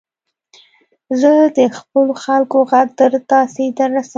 [1.21, 4.09] زه د خپلو خلکو ږغ تر تاسي در رسوم.